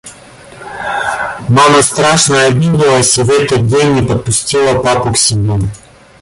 [1.47, 5.63] Мама страшно обиделась и в этот день не подпустила папу к себе.